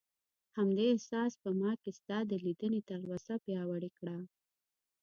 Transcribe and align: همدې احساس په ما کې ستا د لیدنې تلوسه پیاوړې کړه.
همدې 0.57 0.85
احساس 0.93 1.31
په 1.43 1.49
ما 1.59 1.71
کې 1.81 1.91
ستا 1.99 2.17
د 2.25 2.31
لیدنې 2.45 2.79
تلوسه 2.89 3.33
پیاوړې 3.45 3.89
کړه. 3.97 4.17